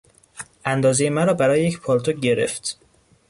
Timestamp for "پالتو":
1.81-2.11